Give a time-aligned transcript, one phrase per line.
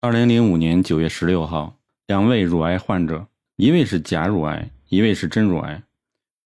[0.00, 1.76] 二零零五年九月十六号，
[2.06, 5.82] 两位乳癌患者，一位是假乳癌，一位是真乳癌。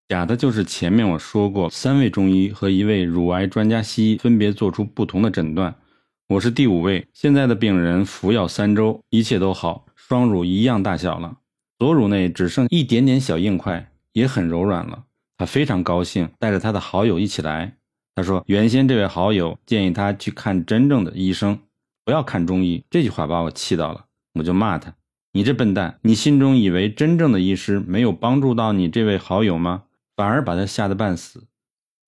[0.09, 5.75] 假的就是前面我说过，三位中医和一位乳癌专家西医分别做出不同的诊断。
[6.29, 11.37] 我是第五位，现在的病人服药三周，一切都好，双乳一样大小了，
[11.79, 15.05] 左乳内只剩一点点小硬块，也很柔软了。
[15.37, 17.77] 他非常高兴，带着他的好友一起来。
[18.15, 21.59] 他说，原先这位好友建议他去看真正的医生。
[22.05, 24.95] 不要看中医这句话把我气到了，我就骂他
[25.33, 25.99] ：“你这笨蛋！
[26.03, 29.85] 你心中以为真正的医师没有帮助到你这位好友吗？
[30.17, 31.45] 反而把他吓得半死。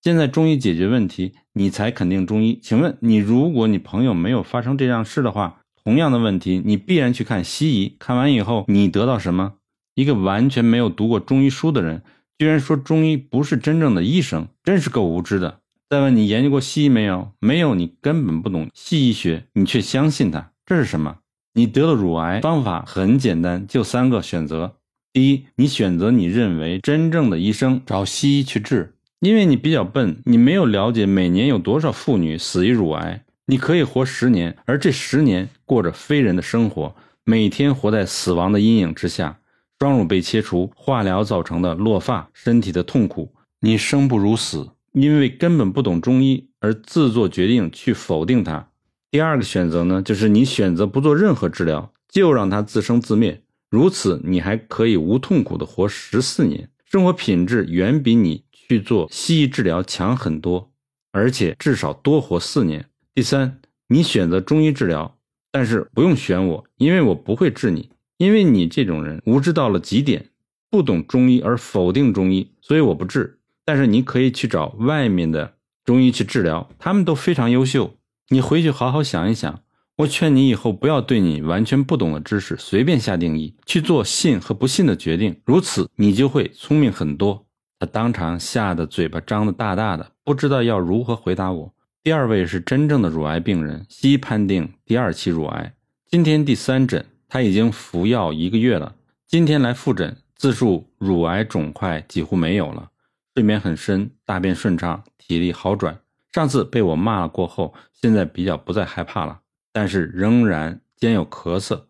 [0.03, 2.59] 现在中医解决问题，你才肯定中医？
[2.63, 9.55] 请问你，如果你朋友没有发生这样事的话，同样的问题你必然去看西医，看完以后你得到什么？
[9.95, 12.03] 一个完全没有读过中医书的人，
[12.37, 17.31] 居然说中医不是真正的医生，真是够无知的。”再问你研究过西医没有？
[17.41, 21.19] 没有，你根本不懂西医学，你却相信它，这是什么？
[21.53, 24.77] 你得了乳癌，方法很简单，就三个选择：
[25.13, 33.23] 第一，你选择你认为真正的医生，找西医去治，因为你比较笨，你没有了解每年有多少妇女死于乳癌。
[33.47, 39.39] 你可以活十年，而这十年过着非人的生活，每天活在死亡的阴影之下，
[39.79, 44.71] 双乳被切除，化疗造成的落发，身体的痛苦，你生不如死。
[44.95, 48.71] 因为根本不懂中医而自作决定去否定它。
[49.11, 53.43] 第二个选择呢，就是你选择不做任何治疗，就让它自生自灭。
[53.71, 60.73] 如此，你还可以无痛苦的活十四年，生活品质远比你去做西医治疗强很多，
[61.11, 62.89] 而且至少多活四年。
[63.13, 65.19] 第三，你选择中医治疗，
[65.51, 70.31] 但是不用选我，因为我不会治你，因为你这种人无知到了极点，
[70.71, 73.41] 不懂中医而否定中医，所以我不治。
[73.65, 75.55] 但是你可以去找外面的
[75.85, 77.95] 中医去治疗，他们都非常优秀。
[78.29, 79.61] 你回去好好想一想。
[79.99, 87.47] 我劝你以后不要对你完全不懂的知识随便下定义，去做信和不信的决定，如此你就会聪明很多。
[87.79, 91.73] 他当场吓得嘴巴张得大大的，不知道要如何回答我。
[92.03, 95.73] 第二位是真正的乳癌病人，西医判定第二期乳癌，
[96.11, 98.97] 今天第三诊，他已经服药一个月了。
[99.29, 102.91] 今天来复诊，自述乳癌肿块几乎没有了。
[103.35, 106.01] 睡眠很深，大便顺畅，体力好转。
[106.31, 109.41] 上次被我骂了过后，现在比较不再害怕了，
[109.73, 111.87] 但是仍然兼有咳嗽，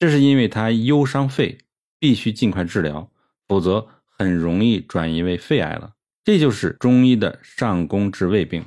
[0.00, 1.58] 这是因为他忧伤肺，
[2.00, 3.08] 必须尽快治疗，
[3.46, 5.92] 否则很容易转移为肺癌了。
[6.24, 8.64] 这就是中医的上攻治胃病。